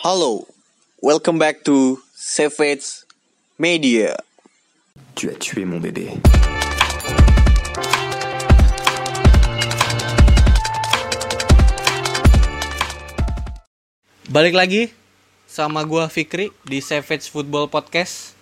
Hello, 0.00 0.48
welcome 1.04 1.36
back 1.36 1.60
to 1.68 2.00
Savage 2.16 3.04
Media. 3.60 4.16
Tu 5.12 5.28
as 5.28 5.36
tué 5.36 5.68
mon 5.68 5.76
bébé. 5.76 6.16
Balik 14.32 14.56
lagi 14.56 14.88
sama 15.44 15.84
gua 15.84 16.08
Fikri 16.08 16.48
di 16.64 16.80
Savage 16.80 17.28
Football 17.28 17.68
Podcast. 17.68 18.32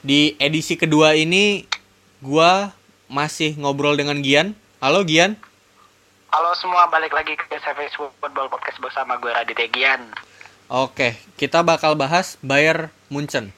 Di 0.00 0.32
edisi 0.40 0.80
kedua 0.80 1.12
ini 1.12 1.68
gua 2.24 2.72
masih 3.12 3.60
ngobrol 3.60 4.00
dengan 4.00 4.16
Gian. 4.24 4.56
Halo 4.80 5.04
Gian. 5.04 5.36
Halo 6.32 6.56
semua, 6.56 6.88
balik 6.88 7.12
lagi 7.12 7.36
ke 7.36 7.60
Savage 7.60 7.92
Football 8.00 8.48
Podcast 8.48 8.80
bersama 8.80 9.20
gue 9.20 9.28
Raditya 9.28 9.68
Gian. 9.76 10.31
Oke, 10.72 11.20
kita 11.36 11.60
bakal 11.60 12.00
bahas 12.00 12.40
Bayern 12.40 12.88
Munchen. 13.12 13.52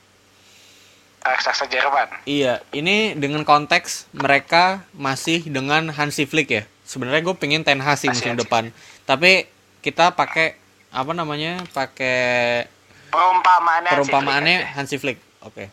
Raksasa 1.22 1.70
Jerman. 1.70 2.10
Iya, 2.26 2.58
ini 2.74 3.14
dengan 3.14 3.46
konteks 3.46 4.10
mereka 4.10 4.82
masih 4.90 5.46
dengan 5.46 5.94
Hansi 5.94 6.26
Flick 6.26 6.50
ya. 6.50 6.66
Sebenarnya 6.82 7.22
gue 7.22 7.38
pengen 7.38 7.62
Ten 7.62 7.78
Hag 7.78 8.02
sih 8.02 8.10
musim 8.10 8.34
depan. 8.34 8.74
Tapi 9.06 9.46
kita 9.78 10.18
pakai 10.18 10.58
apa 10.90 11.14
namanya? 11.14 11.62
Pakai 11.70 12.66
Perumpamaannya 13.14 13.90
Hansi 13.94 13.94
perumpamaannya. 13.94 14.58
Hansi 14.74 14.96
Flick. 14.98 15.18
Oke. 15.46 15.70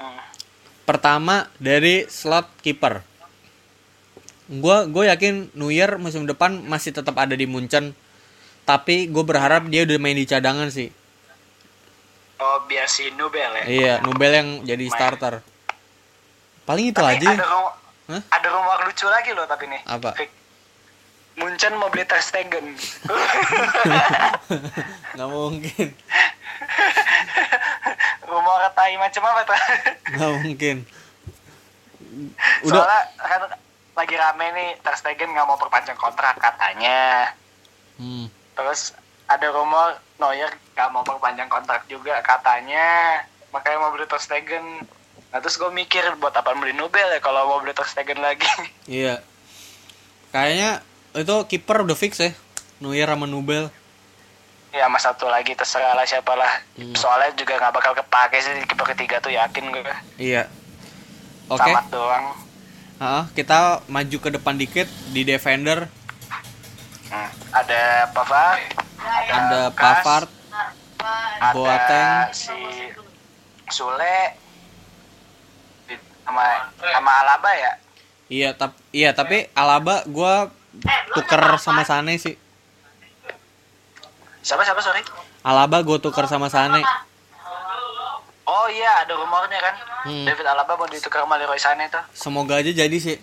Hmm. 0.00 0.16
Pertama 0.88 1.52
dari 1.60 2.08
slot 2.08 2.48
kiper. 2.64 3.04
Gua 4.48 4.88
gue 4.88 5.12
yakin 5.12 5.52
Neuer 5.52 6.00
musim 6.00 6.24
depan 6.24 6.64
masih 6.64 6.96
tetap 6.96 7.20
ada 7.20 7.36
di 7.36 7.44
Munchen. 7.44 7.92
Tapi 8.70 9.10
gue 9.10 9.24
berharap 9.26 9.66
dia 9.66 9.82
udah 9.82 9.98
main 9.98 10.14
di 10.14 10.22
cadangan 10.22 10.70
sih. 10.70 10.94
Oh, 12.38 12.62
biar 12.70 12.86
si 12.86 13.10
Nubel 13.18 13.50
ya. 13.50 13.64
Iya, 13.66 13.94
Nubel 14.06 14.30
yang 14.30 14.48
jadi 14.62 14.86
Main. 14.86 14.94
starter. 14.94 15.42
Paling 16.62 16.94
itu 16.94 17.02
Tapi 17.02 17.18
aja. 17.18 17.34
ada 17.34 17.46
rumor, 17.50 17.72
Hah? 18.14 18.22
ada 18.30 18.48
rumor 18.54 18.78
lucu 18.86 19.10
lagi 19.10 19.34
loh 19.34 19.42
tapi 19.50 19.66
nih. 19.66 19.82
Apa? 19.90 20.14
Fik. 20.14 20.30
Munchen 21.42 21.74
mau 21.82 21.90
beli 21.90 22.06
Ter 22.06 22.22
Stegen. 22.22 22.62
Nggak 25.18 25.28
mungkin. 25.28 25.86
rumor 28.30 28.62
tai 28.70 28.94
macam 29.02 29.22
apa 29.26 29.40
tuh? 29.42 29.58
Nggak 30.14 30.30
mungkin. 30.46 30.76
Udah. 32.70 32.86
Soalnya 32.86 33.02
kan 33.18 33.42
lagi 33.98 34.14
rame 34.14 34.46
nih 34.54 34.68
Ter 34.78 34.94
Stegen 34.94 35.34
nggak 35.34 35.46
mau 35.50 35.58
perpanjang 35.58 35.98
kontrak 35.98 36.38
katanya. 36.38 37.34
Hmm. 37.98 38.30
Terus 38.60 38.92
ada 39.24 39.46
rumor 39.48 39.96
Neuer 40.20 40.52
gak 40.76 40.92
mau 40.92 41.00
perpanjang 41.00 41.48
kontrak 41.48 41.88
juga 41.88 42.20
katanya 42.20 43.16
makanya 43.50 43.78
mau 43.80 43.90
beli 43.90 44.04
Ter 44.04 44.20
Stegen. 44.20 44.84
Nah 45.30 45.38
terus 45.40 45.56
gue 45.56 45.70
mikir 45.72 46.02
buat 46.20 46.34
apa 46.36 46.52
beli 46.52 46.76
Nubel 46.76 47.08
ya 47.08 47.24
kalau 47.24 47.48
mau 47.48 47.58
beli 47.64 47.72
Ter 47.72 47.88
Stegen 47.88 48.20
lagi. 48.20 48.44
Iya. 48.84 49.22
Kayaknya 50.30 50.84
itu 51.16 51.36
kiper 51.48 51.88
udah 51.88 51.96
fix 51.96 52.20
ya. 52.20 52.30
Neuer 52.78 53.08
sama 53.08 53.24
Nubel. 53.24 53.72
ya 54.70 54.86
sama 54.86 55.02
satu 55.02 55.26
lagi 55.26 55.50
terserah 55.58 55.98
lah 55.98 56.06
siapa 56.06 56.30
lah. 56.38 56.62
Hmm. 56.78 56.94
Soalnya 56.94 57.34
juga 57.34 57.58
nggak 57.58 57.74
bakal 57.74 57.90
kepake 57.96 58.38
sih 58.38 58.54
kiper 58.70 58.86
ketiga 58.94 59.18
tuh 59.18 59.34
yakin 59.34 59.66
gue. 59.74 59.94
Iya. 60.14 60.46
Oke. 61.50 61.58
Tamat 61.64 61.86
doang. 61.90 62.26
Heeh, 63.00 63.24
kita 63.34 63.82
maju 63.90 64.16
ke 64.20 64.30
depan 64.30 64.54
dikit 64.54 64.86
di 65.10 65.26
defender 65.26 65.90
Hmm. 67.10 67.30
Ada 67.50 68.06
Pavard, 68.14 68.58
ada 69.02 69.60
Kas, 69.74 69.98
Pavard, 70.06 70.30
ada 71.42 71.54
Boateng. 71.54 72.14
si 72.30 72.54
Sule, 73.66 74.38
sama 76.22 76.70
sama 76.78 77.12
Alaba 77.26 77.50
ya. 77.58 77.72
Iya, 78.30 78.54
tapi 78.54 78.78
iya 78.94 79.10
tapi 79.10 79.50
Alaba 79.58 80.06
gua 80.06 80.54
tuker 81.18 81.42
sama 81.58 81.82
Sane 81.82 82.14
sih. 82.14 82.38
Siapa 84.46 84.62
siapa 84.62 84.78
sorry? 84.78 85.02
Alaba 85.42 85.82
gua 85.82 85.98
tuker 85.98 86.30
sama 86.30 86.46
Sane. 86.46 86.78
Oh 88.46 88.66
iya 88.70 89.02
ada 89.02 89.14
rumornya 89.18 89.58
kan. 89.58 89.74
Hmm. 90.06 90.26
David 90.26 90.46
Alaba 90.46 90.78
mau 90.78 90.86
ditukar 90.86 91.22
sama 91.26 91.38
Leroy 91.38 91.58
Sané 91.58 91.90
tuh. 91.90 92.02
Semoga 92.14 92.58
aja 92.58 92.70
jadi 92.70 92.98
sih. 92.98 93.18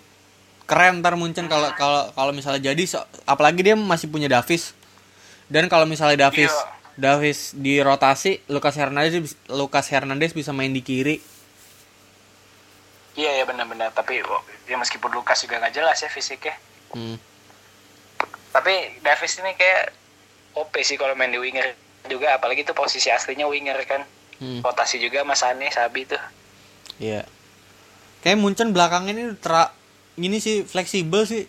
Keren 0.68 1.00
ntar 1.00 1.16
Munchen 1.16 1.48
kalau 1.48 1.72
kalau 1.74 2.12
kalau 2.12 2.30
misalnya 2.30 2.60
jadi 2.70 2.82
so- 2.84 3.08
apalagi 3.24 3.64
dia 3.64 3.72
masih 3.72 4.06
punya 4.06 4.28
Davis. 4.28 4.76
Dan 5.48 5.66
kalau 5.66 5.88
misalnya 5.88 6.28
Davis 6.28 6.52
Iya. 6.52 6.76
Davis 6.98 7.56
di 7.56 7.80
rotasi, 7.80 8.44
Lucas 8.46 8.76
Hernandez 8.76 9.16
Lucas 9.48 9.88
Hernandez 9.88 10.36
bisa 10.36 10.52
main 10.52 10.68
di 10.68 10.84
kiri. 10.84 11.24
Iya 13.16 13.32
ya 13.32 13.44
benar-benar 13.44 13.90
tapi 13.90 14.20
ya 14.68 14.76
meskipun 14.76 15.10
Lukas 15.10 15.40
juga 15.40 15.56
nggak 15.58 15.72
jelas 15.72 15.98
ya 15.98 16.06
fisiknya. 16.06 16.54
Hmm. 16.92 17.16
Tapi 18.52 19.00
Davis 19.00 19.40
ini 19.40 19.56
kayak 19.56 19.90
OP 20.52 20.74
sih 20.80 20.94
kalau 20.94 21.16
main 21.16 21.30
di 21.30 21.40
winger 21.40 21.74
juga 22.06 22.36
apalagi 22.36 22.62
itu 22.62 22.76
posisi 22.76 23.08
aslinya 23.08 23.48
winger 23.48 23.78
kan. 23.88 24.04
Hmm. 24.38 24.60
Rotasi 24.60 25.00
juga 25.00 25.24
Mas 25.24 25.40
Sané 25.40 25.72
Sabi 25.72 26.04
tuh. 26.04 26.20
Iya. 27.00 27.24
Kayak 28.20 28.38
Munchen 28.38 28.70
belakang 28.70 29.08
ini 29.08 29.32
tra 29.38 29.70
ini 30.18 30.42
sih 30.42 30.66
fleksibel 30.66 31.22
sih. 31.24 31.46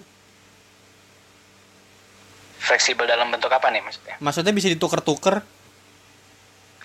Fleksibel 2.62 3.10
dalam 3.10 3.34
bentuk 3.34 3.50
apa 3.50 3.74
nih 3.74 3.82
maksudnya? 3.82 4.16
Maksudnya 4.22 4.54
bisa 4.54 4.70
ditukar-tuker. 4.70 5.42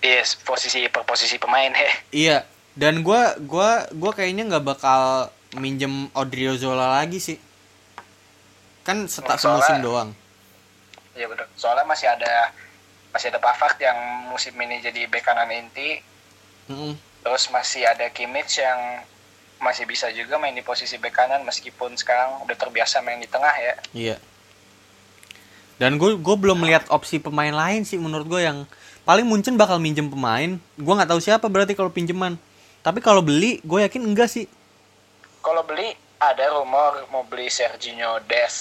Yes, 0.01 0.37
posisi 0.41 0.85
per 0.89 1.05
posisi 1.05 1.37
pemain 1.37 1.73
he. 1.73 1.91
Iya. 2.13 2.49
Dan 2.75 3.07
gua 3.07 3.39
gua 3.39 3.87
gua 3.95 4.13
kayaknya 4.17 4.49
nggak 4.49 4.65
bakal 4.65 5.31
minjem 5.61 6.11
Odriozola 6.17 6.99
lagi 7.01 7.23
sih. 7.23 7.39
Kan 8.83 9.07
setak 9.07 9.39
semusim 9.39 9.81
doang. 9.81 10.11
Iya 11.15 11.31
benar. 11.31 11.47
Soalnya 11.55 11.87
masih 11.87 12.11
ada 12.11 12.51
masih 13.15 13.31
ada 13.31 13.39
Pavard 13.39 13.79
yang 13.79 14.29
musim 14.29 14.53
ini 14.59 14.83
jadi 14.83 15.07
bek 15.07 15.23
kanan 15.23 15.53
inti. 15.55 16.03
Mm-mm. 16.67 16.99
Terus 17.25 17.49
masih 17.55 17.87
ada 17.87 18.11
Kimmich 18.11 18.59
yang 18.61 19.07
masih 19.65 19.89
bisa 19.89 20.13
juga 20.13 20.37
main 20.37 20.53
di 20.53 20.61
posisi 20.61 21.01
bek 21.01 21.17
kanan 21.17 21.41
meskipun 21.49 21.97
sekarang 21.97 22.45
udah 22.45 22.53
terbiasa 22.53 23.01
main 23.01 23.17
di 23.17 23.25
tengah 23.25 23.55
ya. 23.57 23.75
Iya. 23.97 24.17
Dan 25.81 25.97
gue 25.97 26.21
gue 26.21 26.37
belum 26.37 26.61
melihat 26.61 26.85
opsi 26.93 27.17
pemain 27.17 27.51
lain 27.51 27.89
sih 27.89 27.97
menurut 27.97 28.29
gue 28.29 28.45
yang 28.45 28.69
paling 29.09 29.25
Munchen 29.25 29.57
bakal 29.57 29.81
minjem 29.81 30.13
pemain. 30.13 30.61
Gue 30.77 30.93
nggak 30.93 31.09
tahu 31.09 31.21
siapa 31.25 31.49
berarti 31.49 31.73
kalau 31.73 31.89
pinjeman. 31.89 32.37
Tapi 32.85 33.01
kalau 33.01 33.25
beli, 33.25 33.65
gue 33.65 33.81
yakin 33.81 34.05
enggak 34.05 34.29
sih. 34.29 34.45
Kalau 35.41 35.65
beli 35.65 35.97
ada 36.21 36.53
rumor 36.53 37.09
mau 37.09 37.25
beli 37.25 37.49
Serginho 37.49 38.21
Des. 38.29 38.55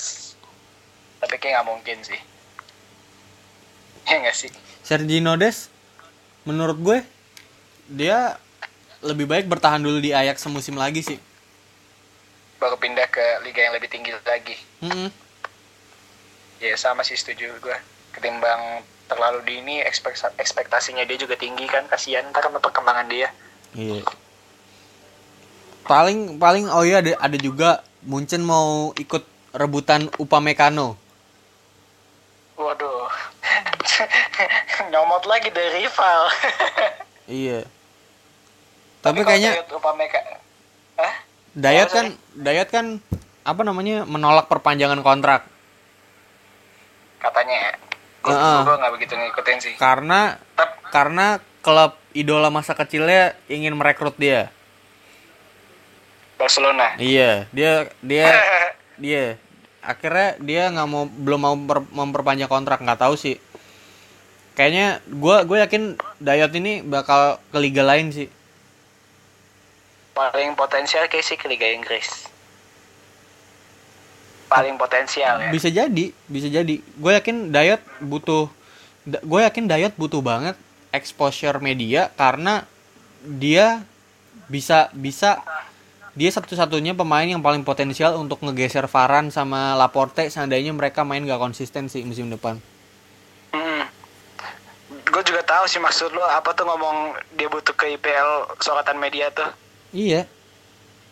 Tapi 1.20 1.36
kayak 1.36 1.60
nggak 1.60 1.68
mungkin 1.68 1.98
sih. 2.08 2.22
Ya 4.08 4.24
nggak 4.24 4.36
sih? 4.36 4.52
Sergio 4.84 5.36
Des, 5.40 5.68
menurut 6.44 6.80
gue 6.80 6.98
dia 7.88 8.40
lebih 9.04 9.28
baik 9.28 9.46
bertahan 9.52 9.84
dulu 9.84 10.00
di 10.00 10.16
Ajax 10.16 10.42
semusim 10.48 10.80
lagi 10.80 11.04
sih. 11.04 11.20
Baru 12.58 12.80
pindah 12.80 13.06
ke 13.12 13.44
liga 13.44 13.60
yang 13.60 13.76
lebih 13.76 13.92
tinggi 13.92 14.16
lagi. 14.24 14.56
Mm-mm. 14.80 15.12
Ya 16.64 16.74
sama 16.80 17.04
sih 17.04 17.20
setuju 17.20 17.52
gue. 17.60 17.78
Ketimbang 18.16 18.88
terlalu 19.12 19.44
dini 19.44 19.84
ekspek- 19.84 20.40
ekspektasinya 20.40 21.04
dia 21.04 21.20
juga 21.20 21.36
tinggi 21.36 21.68
kan. 21.68 21.84
Kasihan 21.92 22.24
ntar 22.32 22.48
sama 22.48 22.64
perkembangan 22.64 23.08
dia. 23.12 23.28
Iya. 23.76 24.00
Paling 25.84 26.40
paling 26.40 26.72
oh 26.72 26.88
iya 26.88 27.04
ada 27.04 27.20
ada 27.20 27.36
juga 27.36 27.84
Munchen 28.08 28.40
mau 28.40 28.96
ikut 28.96 29.28
rebutan 29.52 30.08
Upamecano. 30.16 30.96
Waduh. 32.56 33.12
Nyomot 34.92 35.28
lagi 35.28 35.52
dari 35.52 35.84
rival. 35.84 36.22
Iya. 37.24 37.64
Tapi 39.04 39.20
kayaknya 39.28 39.68
Upameka 39.76 40.20
Hah? 40.96 41.14
Dayat 41.54 41.92
kan 41.92 42.16
Dayat 42.34 42.72
kan 42.72 43.04
apa 43.44 43.62
namanya 43.68 44.08
menolak 44.08 44.48
perpanjangan 44.48 45.04
kontrak 45.04 45.44
katanya 47.20 47.76
gue 48.24 48.32
Heeh. 48.32 48.80
nggak 48.80 48.94
begitu 48.96 49.14
ngikutin 49.16 49.58
sih 49.60 49.74
karena 49.76 50.40
Tep, 50.56 50.72
karena 50.92 51.44
klub 51.64 51.96
idola 52.12 52.52
masa 52.52 52.76
kecilnya 52.76 53.34
ingin 53.48 53.74
merekrut 53.74 54.20
dia. 54.20 54.52
Barcelona 56.38 57.00
Iya, 57.00 57.48
dia 57.56 57.88
dia 58.04 58.28
dia 59.04 59.24
akhirnya 59.80 60.36
dia 60.40 60.64
nggak 60.72 60.88
mau 60.88 61.08
belum 61.08 61.40
mau 61.40 61.56
memper- 61.56 61.92
memperpanjang 61.92 62.52
kontrak 62.52 62.80
nggak 62.84 63.00
tahu 63.00 63.16
sih. 63.16 63.40
Kayaknya 64.54 65.02
gue 65.08 65.38
gue 65.48 65.58
yakin 65.64 65.84
Dayat 66.20 66.52
ini 66.56 66.84
bakal 66.84 67.40
ke 67.52 67.58
liga 67.60 67.84
lain 67.84 68.12
sih. 68.12 68.28
Paling 70.14 70.54
potensial 70.54 71.10
kayak 71.10 71.26
sih 71.26 71.38
ke 71.38 71.50
Liga 71.50 71.68
Inggris 71.70 72.34
paling 74.54 74.78
potensial 74.78 75.42
ya 75.42 75.50
Bisa 75.50 75.74
jadi, 75.74 76.14
bisa 76.30 76.46
jadi. 76.46 76.76
Gue 76.78 77.12
yakin 77.18 77.50
Dayat 77.50 77.82
butuh 77.98 78.46
gue 79.04 79.40
yakin 79.42 79.66
Dayat 79.66 79.98
butuh 79.98 80.22
banget 80.22 80.54
exposure 80.94 81.58
media 81.58 82.14
karena 82.14 82.70
dia 83.26 83.82
bisa 84.46 84.94
bisa 84.94 85.42
dia 86.14 86.30
satu-satunya 86.30 86.94
pemain 86.94 87.26
yang 87.26 87.42
paling 87.42 87.66
potensial 87.66 88.14
untuk 88.22 88.46
ngegeser 88.46 88.86
Varane 88.86 89.34
sama 89.34 89.74
Laporte 89.74 90.30
seandainya 90.30 90.70
mereka 90.70 91.02
main 91.02 91.26
gak 91.26 91.42
konsisten 91.42 91.90
sih 91.90 92.06
musim 92.06 92.30
depan. 92.30 92.62
Hmm. 93.50 93.90
Gue 95.10 95.24
juga 95.26 95.42
tahu 95.42 95.66
sih 95.66 95.82
maksud 95.82 96.14
lo 96.14 96.22
apa 96.30 96.54
tuh 96.54 96.70
ngomong 96.70 97.18
dia 97.34 97.50
butuh 97.50 97.74
ke 97.74 97.98
IPL 97.98 98.54
sorotan 98.62 99.02
media 99.02 99.34
tuh. 99.34 99.50
Iya, 99.94 100.26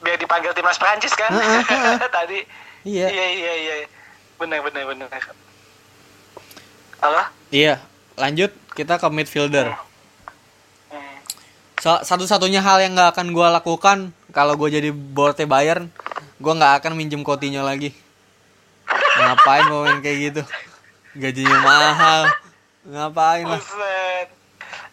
Biar 0.02 0.18
dipanggil 0.18 0.50
timnas 0.58 0.82
Prancis 0.82 1.14
kan? 1.14 1.30
Tadi. 2.18 2.42
iya. 2.82 3.06
Iya 3.08 3.28
iya 3.30 3.54
iya. 3.54 3.76
Benar 4.42 4.66
benar 4.66 4.90
benar. 4.90 5.08
Apa? 6.98 7.30
Iya, 7.54 7.78
lanjut 8.18 8.50
kita 8.74 8.98
ke 8.98 9.08
midfielder. 9.14 9.70
Hmm. 10.90 11.16
So- 11.78 12.02
satu-satunya 12.02 12.66
hal 12.66 12.82
yang 12.82 12.98
nggak 12.98 13.14
akan 13.14 13.38
gue 13.38 13.48
lakukan 13.54 13.98
kalau 14.34 14.58
gue 14.58 14.74
jadi 14.74 14.90
boardnya 14.90 15.46
Bayern, 15.46 15.94
gue 16.42 16.54
nggak 16.58 16.82
akan 16.82 16.98
minjem 16.98 17.22
Coutinho 17.22 17.62
lagi. 17.62 17.94
Ngapain 18.90 19.70
pemain 19.70 20.00
kayak 20.02 20.18
gitu? 20.18 20.42
Gajinya 21.22 21.58
mahal. 21.62 22.22
Ngapain 22.90 23.46
lah? 23.46 23.62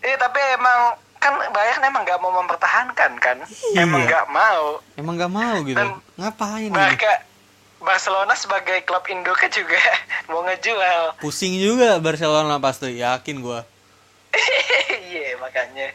Eh 0.05 0.15
tapi 0.21 0.41
emang 0.61 0.81
kan 1.19 1.33
Bayern 1.49 1.83
emang 1.83 2.03
nggak 2.03 2.19
mau 2.19 2.33
mempertahankan 2.33 3.13
kan? 3.19 3.39
Iya. 3.69 3.83
Emang 3.83 4.03
nggak 4.03 4.27
mau. 4.29 4.79
Emang 4.95 5.15
nggak 5.15 5.33
mau 5.33 5.57
gitu. 5.63 5.77
Dan- 5.77 6.01
Ngapain 6.17 6.67
ini? 6.67 6.75
Mereka 6.75 7.13
Barcelona 7.79 8.35
sebagai 8.35 8.83
klub 8.83 9.07
Indo 9.07 9.31
kan 9.33 9.47
juga 9.49 9.79
mau 10.31 10.43
ngejual. 10.43 11.19
Pusing 11.19 11.55
juga 11.57 11.99
Barcelona 11.99 12.59
pasti, 12.59 12.97
yakin 12.97 13.37
gue. 13.39 13.61
Iya 15.09 15.39
makanya. 15.39 15.89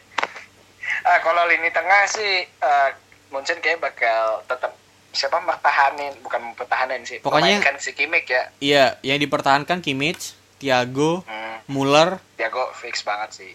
Ah 1.02 1.18
kalau 1.20 1.44
lini 1.44 1.70
tengah 1.70 2.02
sih 2.06 2.32
eh, 2.44 2.88
Munchen 3.28 3.58
kayak 3.58 3.78
bakal 3.80 4.42
tetap 4.44 4.74
siapa 5.10 5.38
mempertahanin 5.38 6.18
bukan 6.20 6.40
mempertahanin 6.44 7.02
sih. 7.02 7.18
Pokoknya- 7.18 7.58
memainkan 7.58 7.78
si 7.78 7.92
Kimmich 7.92 8.26
ya. 8.26 8.50
Iya, 8.58 8.84
yang 9.00 9.18
dipertahankan 9.18 9.78
Kimmich, 9.78 10.34
Thiago, 10.58 11.22
Hmm, 11.22 11.62
Muller, 11.66 12.18
Thiago 12.34 12.74
fix 12.74 13.02
banget 13.02 13.30
sih. 13.32 13.52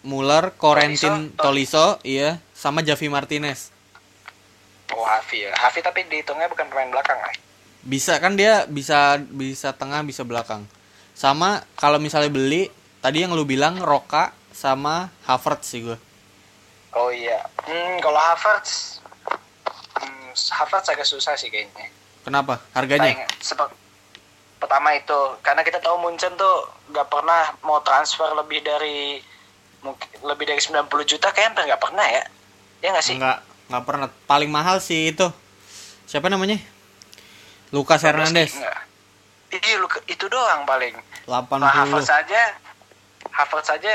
Muller, 0.00 0.56
Corentin, 0.56 1.32
Tolisso, 1.36 2.00
iya, 2.02 2.40
sama 2.56 2.80
Javi 2.80 3.12
Martinez. 3.12 3.68
Oh 4.90 5.04
Hafi 5.04 5.44
ya. 5.46 5.52
Hafi 5.54 5.80
tapi 5.80 6.02
dihitungnya 6.08 6.50
bukan 6.50 6.66
pemain 6.66 6.90
belakang 6.90 7.20
lah. 7.20 7.34
Bisa 7.80 8.18
kan 8.18 8.34
dia 8.34 8.64
bisa 8.66 9.20
bisa 9.20 9.72
tengah 9.72 10.02
bisa 10.02 10.26
belakang. 10.26 10.66
Sama 11.14 11.62
kalau 11.76 12.00
misalnya 12.00 12.32
beli 12.32 12.72
tadi 13.00 13.22
yang 13.24 13.32
lu 13.32 13.44
bilang 13.44 13.78
Roka 13.80 14.32
sama 14.50 15.08
Havertz 15.28 15.72
sih 15.72 15.84
gue. 15.84 15.98
Oh 16.90 17.08
iya. 17.14 17.38
Hmm, 17.62 18.02
kalau 18.02 18.18
Havertz, 18.18 18.98
hmm, 20.00 20.32
Havertz 20.34 20.90
agak 20.90 21.06
susah 21.06 21.38
sih 21.38 21.48
kayaknya. 21.48 21.86
Kenapa? 22.26 22.58
Harganya? 22.74 23.14
Saing- 23.14 23.30
sepe- 23.40 23.76
pertama 24.60 24.92
itu 24.92 25.18
karena 25.40 25.64
kita 25.64 25.80
tahu 25.80 25.96
Munchen 26.02 26.36
tuh 26.36 26.68
nggak 26.92 27.08
pernah 27.08 27.56
mau 27.64 27.80
transfer 27.80 28.28
lebih 28.36 28.60
dari 28.60 29.22
mungkin 29.80 30.08
lebih 30.22 30.44
dari 30.48 30.60
90 30.60 30.86
juta 31.04 31.32
kayak 31.32 31.52
hampir 31.52 31.64
nggak 31.68 31.82
pernah 31.82 32.06
ya. 32.06 32.24
Ya 32.80 32.88
nggak 32.92 33.04
sih? 33.04 33.16
Enggak, 33.16 33.44
enggak 33.68 33.84
pernah. 33.84 34.08
Paling 34.28 34.50
mahal 34.52 34.80
sih 34.80 35.12
itu. 35.12 35.28
Siapa 36.08 36.28
namanya? 36.28 36.58
Lucas 37.70 38.02
Hernandez. 38.02 38.58
Iya, 39.50 39.78
itu 40.06 40.26
doang 40.30 40.66
paling. 40.66 40.94
80. 41.26 41.62
Nah, 41.62 41.70
Havertz 41.70 42.10
saja 42.10 42.40
Havertz 43.30 43.70
saja 43.70 43.90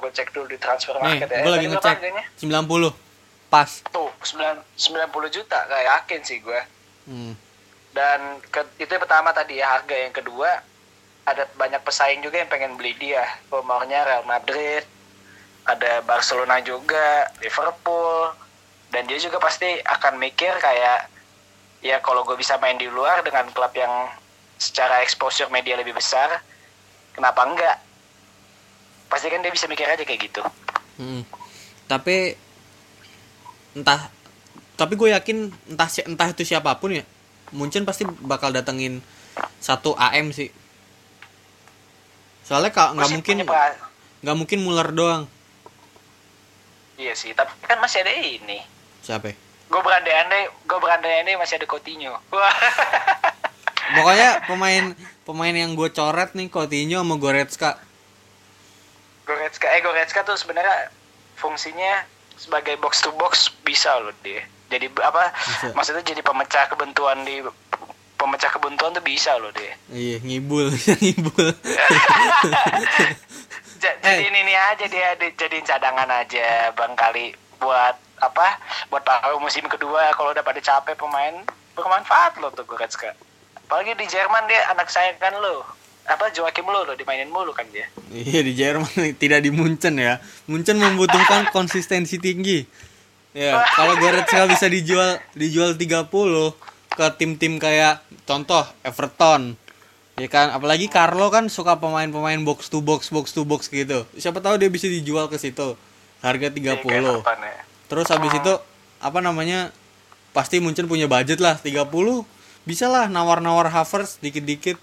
gue 0.00 0.10
cek 0.12 0.32
dulu 0.32 0.48
di 0.48 0.56
transfer 0.56 0.96
Nih, 0.96 1.20
market 1.20 1.28
ya. 1.28 1.40
gue 1.44 1.52
lagi 1.52 1.66
ngecek. 1.68 1.94
harganya? 2.00 2.24
90. 2.40 2.92
Pas. 3.48 3.70
Tuh, 3.88 4.12
9, 4.12 4.60
90 4.76 5.28
juta, 5.32 5.58
gak 5.64 5.84
yakin 5.84 6.20
sih 6.24 6.38
gue. 6.44 6.60
Hmm. 7.08 7.32
Dan 7.92 8.40
ke, 8.52 8.60
itu 8.76 8.88
yang 8.88 9.00
pertama 9.00 9.32
tadi 9.32 9.60
ya 9.60 9.80
harga 9.80 9.96
yang 9.96 10.12
kedua 10.12 10.60
ada 11.24 11.44
banyak 11.56 11.80
pesaing 11.84 12.20
juga 12.24 12.40
yang 12.40 12.48
pengen 12.48 12.76
beli 12.76 12.96
dia. 12.96 13.24
Rumornya 13.52 14.04
Real 14.04 14.24
Madrid, 14.24 14.84
ada 15.68 16.00
Barcelona 16.08 16.64
juga, 16.64 17.28
Liverpool, 17.44 18.32
dan 18.88 19.04
dia 19.04 19.20
juga 19.20 19.36
pasti 19.36 19.68
akan 19.84 20.16
mikir 20.16 20.56
kayak 20.56 21.12
ya 21.84 22.00
kalau 22.00 22.24
gue 22.24 22.34
bisa 22.40 22.56
main 22.56 22.80
di 22.80 22.88
luar 22.88 23.20
dengan 23.20 23.44
klub 23.52 23.70
yang 23.76 24.08
secara 24.56 25.04
exposure 25.04 25.52
media 25.52 25.76
lebih 25.76 25.92
besar, 25.92 26.40
kenapa 27.12 27.44
enggak? 27.44 27.76
Pasti 29.12 29.28
kan 29.28 29.44
dia 29.44 29.52
bisa 29.52 29.68
mikir 29.68 29.84
aja 29.84 30.02
kayak 30.02 30.20
gitu. 30.24 30.42
Hmm. 30.96 31.22
Tapi 31.84 32.34
entah 33.76 34.08
tapi 34.74 34.94
gue 34.96 35.12
yakin 35.12 35.52
entah 35.74 35.90
entah 36.08 36.28
itu 36.32 36.42
siapa 36.42 36.74
pun 36.80 36.96
ya 36.96 37.04
Munchen 37.52 37.86
pasti 37.86 38.06
bakal 38.06 38.50
datengin 38.50 39.04
satu 39.62 39.94
AM 39.98 40.34
sih 40.34 40.50
soalnya 42.42 42.74
kalau 42.74 42.96
nggak 42.98 43.10
mungkin 43.12 43.36
nggak 44.24 44.36
mungkin 44.38 44.58
Muller 44.64 44.90
doang 44.90 45.22
Iya 46.98 47.14
sih, 47.14 47.30
tapi 47.30 47.54
kan 47.62 47.78
masih 47.78 48.02
ada 48.02 48.10
ini. 48.10 48.58
siapa? 49.00 49.30
Gue 49.70 49.80
berandai-andai, 49.80 50.50
gue 50.66 50.78
berandai-andai 50.82 51.38
masih 51.38 51.62
ada 51.62 51.66
Coutinho. 51.70 52.18
Pokoknya 53.94 54.42
pemain 54.44 54.92
pemain 55.22 55.54
yang 55.54 55.72
gue 55.78 55.88
coret 55.94 56.34
nih 56.34 56.50
Coutinho 56.50 57.00
sama 57.00 57.16
Goretzka 57.16 57.78
Goretzka, 59.24 59.68
eh 59.72 59.80
Goretzka 59.84 60.24
tuh 60.24 60.36
sebenarnya 60.40 60.88
fungsinya 61.36 62.04
sebagai 62.36 62.80
box 62.80 63.04
to 63.04 63.12
box 63.14 63.52
bisa 63.62 63.92
loh 64.00 64.12
dia. 64.24 64.42
Jadi 64.68 64.88
apa? 65.00 65.32
Bisa. 65.36 65.72
Maksudnya 65.76 66.04
jadi 66.04 66.20
pemecah 66.24 66.68
kebuntuan 66.68 67.24
di 67.28 67.44
pemecah 68.18 68.50
kebuntuan 68.50 68.90
tuh 68.92 69.04
bisa 69.04 69.36
loh 69.38 69.52
dia. 69.54 69.76
iya 69.92 70.18
ngibul 70.24 70.72
ngibul. 71.04 71.48
Jadi 73.98 74.24
ini, 74.24 74.38
ini 74.42 74.54
aja 74.54 74.84
dia 74.84 75.08
di- 75.14 75.32
jadiin 75.32 75.62
cadangan 75.62 76.08
aja 76.08 76.46
bang 76.72 76.92
kali 76.92 77.26
buat 77.56 77.94
apa? 78.18 78.48
Buat 78.86 79.02
paruh 79.02 79.38
musim 79.38 79.64
kedua 79.64 80.10
kalau 80.12 80.30
udah 80.30 80.42
pada 80.42 80.58
capek 80.58 80.94
pemain 80.94 81.42
bermanfaat 81.72 82.36
loh 82.38 82.50
tuh 82.50 82.64
Goretzka. 82.64 83.14
Apalagi 83.58 83.94
di 83.94 84.06
Jerman 84.06 84.44
dia 84.44 84.66
anak 84.68 84.88
saya 84.88 85.12
kan 85.14 85.36
lo. 85.36 85.62
Apa 86.04 86.32
Joachim 86.32 86.64
lo 86.64 86.82
lo 86.82 86.96
dimainin 86.96 87.28
mulu 87.28 87.52
kan 87.52 87.68
dia. 87.68 87.84
iya 88.08 88.40
di 88.40 88.52
Jerman 88.52 88.88
tidak 89.20 89.44
di 89.44 89.52
Munchen 89.52 89.94
ya 89.94 90.16
Munchen 90.44 90.80
membutuhkan 90.80 91.44
konsistensi 91.54 92.16
tinggi 92.16 92.64
ya 93.36 93.60
kalau 93.76 93.92
Goretzka 93.94 94.48
bisa 94.48 94.72
dijual 94.72 95.20
dijual 95.36 95.76
30 95.76 96.08
ke 96.88 97.06
tim-tim 97.20 97.60
kayak 97.60 98.00
contoh 98.24 98.64
Everton 98.80 99.52
ya 100.18 100.28
kan 100.28 100.50
apalagi 100.50 100.90
Carlo 100.90 101.30
kan 101.30 101.46
suka 101.46 101.78
pemain-pemain 101.78 102.38
box 102.42 102.66
to 102.68 102.82
box 102.82 103.08
box 103.08 103.30
to 103.30 103.46
box 103.46 103.70
gitu. 103.70 104.02
Siapa 104.18 104.42
tahu 104.42 104.58
dia 104.58 104.66
bisa 104.66 104.90
dijual 104.90 105.30
ke 105.30 105.38
situ. 105.38 105.78
Harga 106.18 106.50
30 106.50 106.58
Iya, 106.58 106.74
Everton 106.82 107.38
ya. 107.46 107.62
terus 107.86 108.10
habis 108.10 108.34
itu 108.34 108.52
apa 108.98 109.18
namanya 109.22 109.70
pasti 110.34 110.58
Munchen 110.58 110.90
punya 110.90 111.06
budget 111.06 111.38
lah 111.38 111.54
30 111.56 111.86
bisa 112.66 112.90
lah 112.90 113.06
nawar-nawar 113.06 113.70
Havertz 113.70 114.18
dikit-dikit. 114.18 114.76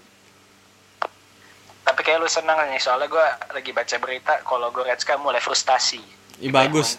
Tapi 1.86 2.00
kayak 2.02 2.18
lu 2.18 2.26
seneng 2.26 2.56
nih 2.72 2.80
soalnya 2.82 3.06
gue 3.06 3.26
lagi 3.52 3.70
baca 3.70 3.96
berita 4.00 4.32
kalau 4.42 4.72
Goretzka 4.74 5.14
mulai 5.20 5.38
frustasi. 5.38 6.00
Ih, 6.42 6.50
bagus. 6.50 6.98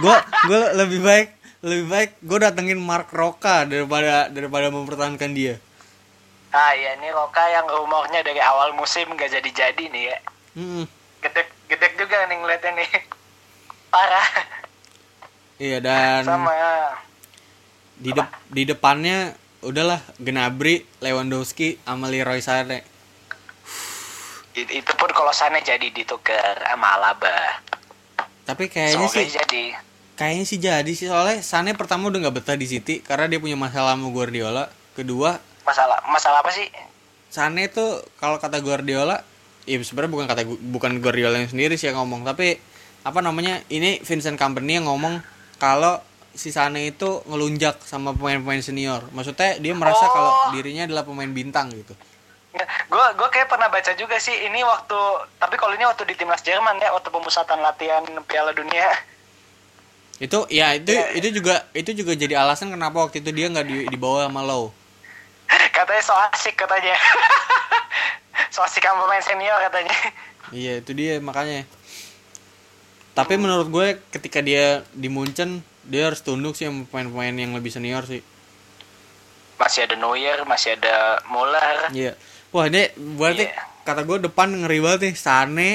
Gue 0.00 0.16
gue 0.48 0.60
lebih 0.78 1.00
baik 1.02 1.28
lebih 1.60 1.86
baik 1.92 2.10
gue 2.24 2.38
datengin 2.40 2.80
Mark 2.80 3.12
Roka 3.12 3.68
daripada 3.68 4.32
daripada 4.32 4.72
mempertahankan 4.72 5.30
dia 5.36 5.60
Ah 6.50 6.74
iya 6.74 6.98
ini 6.98 7.08
Roka 7.10 7.46
yang 7.46 7.62
rumornya 7.64 8.20
dari 8.20 8.42
awal 8.42 8.74
musim 8.74 9.06
gak 9.14 9.30
jadi-jadi 9.30 9.84
nih 9.86 10.04
ya. 10.10 10.18
Hmm, 10.52 10.84
Gedek, 11.20 11.46
gedek 11.66 11.92
juga 11.94 12.26
nih 12.26 12.36
ngeliatnya 12.36 12.70
nih. 12.74 12.90
Parah. 13.92 14.28
iya 15.58 15.78
dan 15.78 16.24
Sama. 16.24 16.50
di 17.94 18.10
de- 18.10 18.32
di 18.48 18.62
depannya 18.64 19.36
udahlah 19.60 20.00
Gnabry 20.16 20.88
Lewandowski 20.98 21.76
sama 21.80 22.08
Leroy 22.08 22.40
Sané 22.40 22.80
It- 24.56 24.72
itu 24.72 24.92
pun 24.96 25.10
kalau 25.12 25.30
sana 25.30 25.60
jadi 25.60 25.84
ditukar 25.90 26.64
sama 26.64 26.96
Alaba. 26.96 27.60
tapi 28.42 28.66
kayaknya 28.66 29.04
sih 29.06 29.28
jadi. 29.28 29.64
kayaknya 30.16 30.44
sih 30.44 30.58
jadi 30.58 30.90
sih 30.90 31.06
soalnya 31.06 31.44
Sané 31.44 31.76
pertama 31.76 32.08
udah 32.08 32.24
nggak 32.24 32.36
betah 32.36 32.56
di 32.56 32.64
City 32.64 32.98
karena 32.98 33.28
dia 33.28 33.36
punya 33.36 33.54
masalah 33.54 33.92
sama 33.92 34.08
Guardiola 34.08 34.64
kedua 34.96 35.38
Masalah 35.70 35.98
masalah 36.04 36.42
apa 36.42 36.50
sih? 36.50 36.66
Sané 37.30 37.70
tuh 37.70 38.02
kalau 38.18 38.36
kata 38.36 38.58
Guardiola 38.58 39.22
ya 39.62 39.78
sebenarnya 39.78 40.10
bukan 40.10 40.26
kata 40.26 40.42
bukan 40.66 40.92
Guardiola 40.98 41.38
yang 41.38 41.46
sendiri 41.46 41.78
sih 41.78 41.86
yang 41.86 42.02
ngomong 42.02 42.26
tapi 42.26 42.58
apa 43.00 43.22
namanya 43.22 43.62
ini 43.70 44.02
Vincent 44.02 44.34
Company 44.34 44.76
yang 44.76 44.90
ngomong 44.90 45.22
kalau 45.56 46.02
si 46.32 46.50
Sané 46.50 46.90
itu 46.90 47.22
ngelunjak 47.24 47.78
sama 47.82 48.10
pemain-pemain 48.10 48.58
senior 48.60 49.06
maksudnya 49.10 49.56
dia 49.56 49.70
merasa 49.72 50.02
Oh. 50.02 50.10
kalau 50.10 50.30
dirinya 50.50 50.84
adalah 50.84 51.06
pemain 51.06 51.30
bintang 51.30 51.70
gitu 51.70 51.94
gue 52.90 53.06
gue 53.14 53.28
kayak 53.30 53.46
pernah 53.46 53.70
baca 53.70 53.94
juga 53.94 54.18
sih 54.18 54.34
ini 54.42 54.66
waktu 54.66 54.98
tapi 55.38 55.54
kalau 55.54 55.70
ini 55.72 55.86
waktu 55.86 56.02
di 56.02 56.18
timnas 56.18 56.42
Jerman 56.42 56.82
ya 56.82 56.90
waktu 56.90 57.06
pemusatan 57.08 57.62
latihan 57.62 58.02
Piala 58.26 58.50
Dunia 58.50 58.90
Itu 60.18 60.44
ya 60.50 60.74
itu 60.74 60.92
Iya. 60.92 61.16
itu 61.16 61.28
juga 61.32 61.64
itu 61.72 61.90
juga 61.94 62.12
jadi 62.12 62.36
alasan 62.36 62.68
kenapa 62.68 63.06
waktu 63.06 63.22
itu 63.22 63.30
dia 63.30 63.46
nggak 63.48 63.64
di, 63.64 63.76
dibawa 63.88 64.26
sama 64.26 64.42
Low. 64.42 64.68
Katanya 65.72 66.02
so 66.02 66.12
asik 66.28 66.54
katanya 66.56 66.96
so 68.54 68.60
asik 68.60 68.80
sama 68.80 69.04
pemain 69.04 69.20
senior 69.20 69.58
katanya 69.62 69.96
Iya 70.50 70.82
itu 70.82 70.90
dia 70.92 71.16
makanya. 71.18 71.62
Tapi 73.12 73.34
menurut 73.36 73.68
gue 73.68 73.86
ketika 74.10 74.40
dia 74.40 74.82
di 74.90 75.06
Munchen 75.06 75.62
dia 75.82 76.06
harus 76.06 76.20
tunduk 76.20 76.52
sih 76.52 76.64
sama 76.64 76.86
pemain-pemain 76.86 77.36
yang 77.36 77.52
lebih 77.52 77.70
senior 77.70 78.02
sih. 78.02 78.18
masih 79.54 79.84
ada 79.84 79.94
Neuer 79.94 80.40
masih 80.42 80.74
ada 80.74 81.20
Muller 81.26 81.92
Iya. 81.92 82.16
Wah 82.48 82.64
ini 82.64 82.88
berarti 83.14 83.44
Iya. 83.44 83.62
kata 83.84 84.02
gue 84.02 84.24
depan 84.24 84.48
ngeri 84.56 84.78
banget 84.80 85.00
nih 85.04 85.14
Sane, 85.14 85.70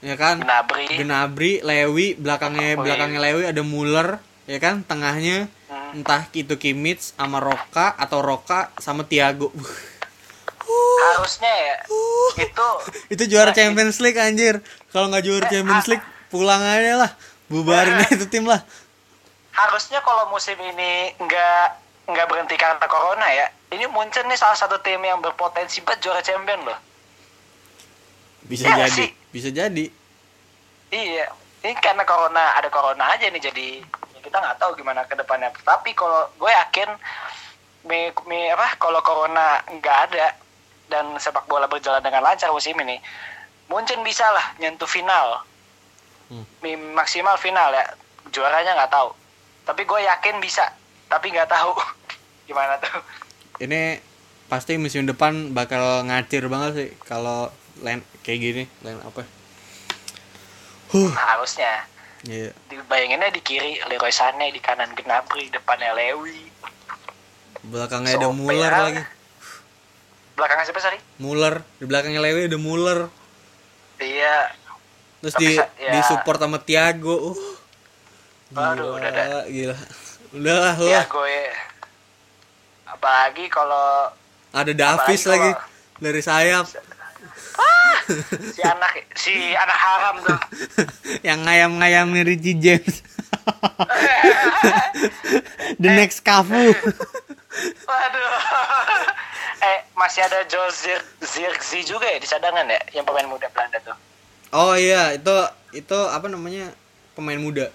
ya 0.00 0.14
kan? 0.14 0.38
Gnabry 0.38 0.86
Gnabry, 0.96 1.52
Lewi, 1.60 2.06
belakangnya 2.14 2.70
Oh, 2.70 2.72
iya. 2.72 2.80
belakangnya 2.80 3.20
Lewi 3.20 3.42
ada 3.44 3.62
Muller, 3.62 4.08
ya 4.46 4.58
kan? 4.58 4.80
Tengahnya 4.80 5.50
Hmm. 5.66 5.79
Entah 5.92 6.24
itu 6.32 6.54
Kimmich 6.54 7.12
sama 7.12 7.38
Roka 7.38 7.94
atau 7.94 8.20
Roka 8.20 8.70
sama 8.78 9.02
Thiago. 9.02 9.50
harusnya 11.00 11.50
ya 11.50 11.76
itu 12.38 12.68
itu 13.18 13.22
juara 13.26 13.50
Nah, 13.50 13.56
Champions 13.56 13.98
League 13.98 14.16
anjir. 14.16 14.60
Kalau 14.88 15.08
nggak 15.08 15.24
juara 15.24 15.46
Champions 15.46 15.86
League 15.86 16.04
pulang 16.28 16.60
aja 16.60 16.94
lah. 16.96 17.10
Bubarin 17.46 17.98
aja 17.98 18.14
itu 18.14 18.26
tim 18.26 18.46
lah. 18.46 18.62
harusnya 19.50 19.98
kalau 20.00 20.30
musim 20.30 20.54
ini 20.56 21.10
nggak 21.18 21.64
nggak 22.06 22.26
berhenti 22.26 22.54
karena 22.54 22.86
corona 22.86 23.26
ya 23.28 23.46
ini 23.68 23.84
Munchen 23.86 24.24
nih 24.24 24.38
salah 24.38 24.54
satu 24.54 24.78
tim 24.78 25.02
yang 25.02 25.18
berpotensi 25.18 25.82
buat 25.82 25.98
juara 25.98 26.22
champion 26.22 26.62
loh 26.62 26.78
Bisa 28.42 28.66
nggak 28.66 28.88
jadi, 28.88 28.94
sih? 28.94 29.08
bisa 29.28 29.48
jadi. 29.50 29.84
Iya, 30.88 31.26
ini 31.60 31.74
karena 31.76 32.02
corona 32.02 32.54
ada 32.54 32.66
corona 32.66 33.04
aja 33.10 33.26
nih 33.26 33.42
jadi 33.42 33.68
ya 33.78 34.09
kita 34.30 34.38
nggak 34.38 34.62
tahu 34.62 34.78
gimana 34.78 35.02
ke 35.10 35.18
depannya. 35.18 35.50
Tapi 35.58 35.90
kalau 35.90 36.30
gue 36.38 36.46
yakin 36.46 36.86
mi, 37.82 38.14
mi- 38.30 38.54
apa 38.54 38.78
kalau 38.78 39.02
corona 39.02 39.58
nggak 39.66 39.98
ada 40.06 40.38
dan 40.86 41.18
sepak 41.18 41.50
bola 41.50 41.66
berjalan 41.66 41.98
dengan 41.98 42.22
lancar 42.22 42.54
musim 42.54 42.78
ini, 42.78 43.02
Munchen 43.66 44.06
bisa 44.06 44.22
lah 44.30 44.54
nyentuh 44.62 44.86
final, 44.86 45.42
Hmm. 46.30 46.46
Maksimal 46.94 47.34
final 47.42 47.74
ya. 47.74 47.82
Juaranya 48.30 48.78
nggak 48.78 48.94
tahu. 48.94 49.10
Tapi 49.66 49.82
gue 49.82 49.98
yakin 49.98 50.38
bisa. 50.38 50.62
Tapi 51.10 51.34
nggak 51.34 51.50
tahu 51.50 51.74
gimana 52.46 52.78
tuh. 52.78 53.02
Ini 53.58 53.98
pasti 54.46 54.78
musim 54.78 55.10
depan 55.10 55.50
bakal 55.50 56.06
ngacir 56.06 56.46
banget 56.46 56.72
sih 56.78 56.90
kalau 57.02 57.50
line 57.82 58.06
kayak 58.22 58.38
gini, 58.38 58.64
line 58.86 59.02
apa? 59.02 59.26
Huh. 60.94 61.10
Harusnya. 61.18 61.89
Iya. 62.28 62.52
Dibayanginnya 62.68 63.32
di 63.32 63.40
kiri 63.40 63.80
Leroy 63.88 64.12
Sané, 64.12 64.52
di 64.52 64.60
kanan 64.60 64.92
Gnabry, 64.92 65.48
depannya 65.48 65.96
Lewi. 65.96 66.52
Belakangnya 67.64 68.16
ada 68.20 68.28
So, 68.28 68.36
Muller 68.36 68.72
ya. 68.72 68.80
lagi. 68.84 69.02
Belakangnya 70.36 70.64
siapa 70.68 70.80
sorry? 70.80 70.98
Muller, 71.20 71.64
di 71.80 71.84
belakangnya 71.88 72.20
Lewi 72.20 72.48
ada 72.48 72.58
Muller. 72.60 73.08
Iya, 74.00 74.52
Terus 75.20 75.36
Tapi 75.36 75.44
di 75.44 75.52
ya. 75.84 75.92
di 75.92 76.00
support 76.08 76.40
sama 76.40 76.56
Thiago. 76.60 77.36
Uh. 77.36 77.38
Aduh, 78.56 78.96
udah 78.96 79.10
dah. 79.12 79.44
gila. 79.46 79.76
Udah 80.32 80.56
lah, 80.56 80.74
lah. 80.80 81.04
gue 81.06 81.38
apalagi 82.90 83.46
kalau 83.46 84.10
Ada 84.50 84.72
Davis 84.74 85.22
lagi 85.30 85.50
dari 86.02 86.18
sayap 86.22 86.66
si 88.56 88.62
anak 88.62 88.92
si 89.14 89.34
anak 89.52 89.78
haram 89.78 90.14
tuh 90.22 90.40
yang 91.28 91.42
ngayam-ngayamnya 91.44 92.22
Richie 92.24 92.56
James. 92.56 93.02
The 95.80 95.90
next 95.90 96.22
Cafu. 96.22 96.70
waduh 97.82 98.30
eh 99.60 99.78
masih 99.92 100.22
ada 100.22 100.46
Jose 100.46 100.94
Zirkzee 101.20 101.82
juga 101.82 102.06
ya 102.06 102.16
di 102.16 102.24
cadangan 102.24 102.64
ya 102.64 102.78
yang 102.94 103.04
pemain 103.04 103.26
muda 103.26 103.50
Belanda 103.50 103.76
tuh 103.82 103.96
Oh 104.50 104.74
iya, 104.74 105.14
itu 105.14 105.30
itu 105.70 105.94
apa 106.10 106.26
namanya? 106.26 106.74
Pemain 107.14 107.38
muda. 107.38 107.70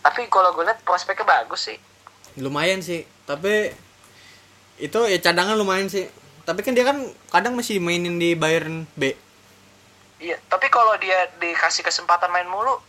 tapi 0.00 0.26
kalau 0.26 0.52
gue 0.52 0.62
liat 0.62 0.82
prospeknya 0.82 1.24
bagus 1.24 1.70
sih 1.70 1.78
Lumayan 2.36 2.82
sih, 2.82 3.06
tapi 3.24 3.70
itu 4.76 4.98
ya 5.06 5.18
cadangan 5.22 5.54
lumayan 5.54 5.86
sih. 5.86 6.10
Tapi 6.44 6.60
kan 6.60 6.72
dia 6.72 6.84
kan 6.84 6.98
kadang 7.28 7.54
masih 7.54 7.76
mainin 7.78 8.14
di 8.14 8.32
Bayern 8.32 8.84
B. 8.94 9.16
iya 10.16 10.38
tapi 10.46 10.68
kalau 10.68 10.96
dia 10.96 11.28
dikasih 11.36 11.80
kesempatan 11.80 12.28
main 12.28 12.46
mulu 12.46 12.80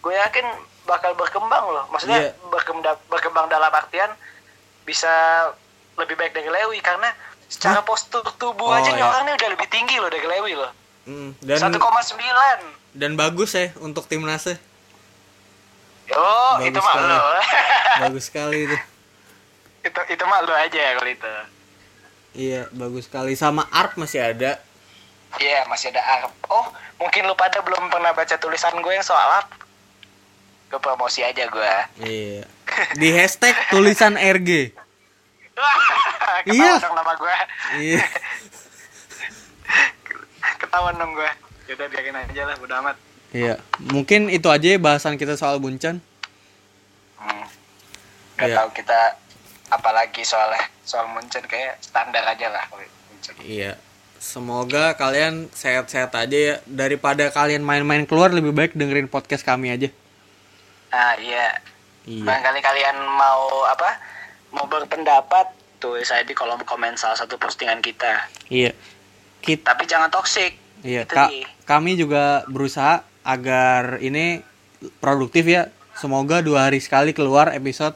gue 0.00 0.14
yakin 0.14 0.46
bakal 0.82 1.12
berkembang 1.12 1.64
loh 1.64 1.84
maksudnya 1.86 2.18
Iya. 2.22 2.32
berkembang 2.48 2.96
berkembang 3.06 3.46
dalam 3.46 3.68
artian 3.68 4.08
bisa 4.82 5.10
lebih 5.94 6.16
baik 6.16 6.32
dari 6.32 6.48
Lewi 6.48 6.80
karena 6.80 7.12
secara 7.44 7.80
postur 7.82 8.24
tubuh 8.34 8.66
Oh, 8.66 8.74
aja 8.74 8.88
iya. 8.90 9.04
orang 9.04 9.24
nih 9.24 9.34
udah 9.34 9.48
lebih 9.50 9.68
tinggi 9.68 9.96
loh 9.96 10.08
dari 10.08 10.24
Lewi 10.24 10.52
loh 10.54 10.72
Mm, 11.02 11.34
dan 11.40 11.58
1,9 11.68 11.76
dan 12.94 13.12
bagus 13.14 13.52
ya 13.52 13.74
untuk 13.76 14.06
timnasnya. 14.06 14.54
Yo, 16.04 16.18
Bagus 16.18 16.66
itu 16.68 16.78
mah 16.78 16.94
lo. 16.96 17.18
Bagus 18.06 18.24
sekali 18.24 18.58
itu. 18.64 18.76
itu 19.82 20.00
itu 20.08 20.24
mah 20.24 20.40
lo 20.40 20.52
aja 20.52 20.78
kalau 20.94 21.10
itu. 21.10 21.32
Iya, 22.32 22.68
bagus 22.72 23.04
sekali. 23.06 23.36
Sama 23.36 23.68
Arp 23.68 23.96
masih 23.96 24.20
ada. 24.24 24.56
Iya, 25.36 25.64
masih 25.68 25.92
ada 25.92 26.02
Arab. 26.02 26.32
Oh, 26.46 26.68
mungkin 26.96 27.24
lu 27.24 27.32
pada 27.32 27.60
belum 27.60 27.88
pernah 27.88 28.12
baca 28.12 28.36
tulisan 28.36 28.76
gue 28.78 28.92
yang 28.92 29.04
soal 29.04 29.20
Arab. 29.22 29.48
Gue 30.68 30.80
promosi 30.80 31.20
aja 31.20 31.44
gue. 31.44 31.74
Iya. 32.00 32.42
Di 32.96 33.08
hashtag 33.12 33.56
tulisan 33.68 34.16
RG. 34.16 34.72
Iya. 36.42 36.74
dong 36.82 36.96
nama 36.96 37.14
gue. 37.14 37.34
Iya. 37.78 38.02
Ketahuan 40.58 40.96
dong 40.98 41.12
gue. 41.14 41.30
Yaudah 41.70 41.86
biarin 41.86 42.16
aja 42.18 42.42
lah, 42.48 42.56
bodo 42.58 42.74
amat. 42.82 42.96
Iya. 43.30 43.54
Mungkin 43.78 44.26
itu 44.26 44.50
aja 44.50 44.66
ya 44.66 44.78
bahasan 44.80 45.14
kita 45.14 45.38
soal 45.38 45.62
Buncan. 45.62 46.02
Hmm. 47.16 47.46
Gak 48.34 48.48
Iya. 48.48 48.56
tahu 48.58 48.68
kita 48.74 48.98
apalagi 49.72 50.20
soalnya 50.22 50.68
soal 50.84 51.08
Munchen 51.08 51.48
kayak 51.48 51.80
standar 51.80 52.20
aja 52.28 52.52
lah 52.52 52.64
Munchen. 52.72 53.34
Iya. 53.40 53.80
Semoga 54.22 54.94
kalian 54.94 55.50
sehat-sehat 55.50 56.14
aja 56.14 56.38
ya. 56.38 56.56
Daripada 56.68 57.26
kalian 57.32 57.66
main-main 57.66 58.06
keluar 58.06 58.30
lebih 58.30 58.54
baik 58.54 58.76
dengerin 58.78 59.10
podcast 59.10 59.42
kami 59.42 59.72
aja. 59.74 59.90
Ah 60.94 61.18
iya. 61.18 61.58
Iya. 62.06 62.22
Barangkali 62.22 62.60
kalian 62.62 62.96
mau 63.18 63.66
apa? 63.66 63.98
Mau 64.54 64.68
berpendapat 64.68 65.50
tulis 65.82 66.06
aja 66.14 66.22
di 66.22 66.36
kolom 66.36 66.62
komen 66.62 66.94
salah 66.94 67.18
satu 67.18 67.34
postingan 67.34 67.82
kita. 67.82 68.30
Iya. 68.46 68.76
Kita 69.42 69.74
Tapi 69.74 69.90
jangan 69.90 70.12
toksik. 70.12 70.62
Iya, 70.82 71.06
sih. 71.06 71.46
kami 71.62 71.94
juga 71.94 72.42
berusaha 72.50 73.06
agar 73.22 74.02
ini 74.02 74.42
produktif 74.98 75.46
ya. 75.46 75.70
Semoga 75.94 76.42
dua 76.42 76.66
hari 76.70 76.82
sekali 76.82 77.14
keluar 77.14 77.54
episode. 77.54 77.94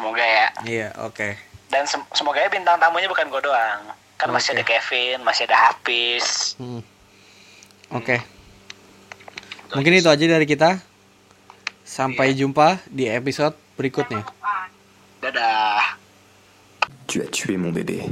Semoga 0.00 0.24
ya. 0.24 0.48
Iya, 0.64 0.88
oke. 1.04 1.28
Dan 1.68 1.84
sem- 1.84 2.08
semoga 2.16 2.40
ya 2.40 2.48
bintang 2.48 2.80
tamunya 2.80 3.04
bukan 3.04 3.28
gue 3.28 3.42
doang. 3.44 3.92
Kan 4.16 4.32
masih 4.32 4.56
Oke. 4.56 4.56
ada 4.56 4.64
Kevin, 4.64 5.20
masih 5.20 5.44
ada 5.44 5.56
Hafiz. 5.68 6.56
Hmm. 6.56 6.80
Oke. 7.92 8.16
Mungkin 9.76 10.00
itu 10.00 10.08
aja 10.08 10.24
dari 10.24 10.48
kita. 10.48 10.80
Sampai 11.84 12.32
jumpa 12.32 12.80
di 12.88 13.12
episode 13.12 13.52
berikutnya. 13.76 14.24
Dadah. 15.20 16.00
Tu 17.04 17.20
as 17.20 17.28
tué 17.28 17.60
mon 17.60 17.68
bébé. 17.68 18.08